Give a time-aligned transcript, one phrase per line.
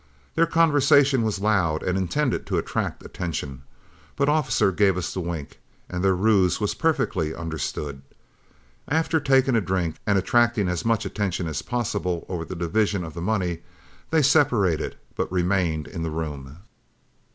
[0.33, 3.61] Their conversation was loud and intended to attract attention,
[4.15, 8.01] but Officer gave us the wink, and their ruse was perfectly understood.
[8.87, 13.13] After taking a drink and attracting as much attention as possible over the division of
[13.13, 13.59] the money,
[14.09, 16.57] they separated, but remained in the room.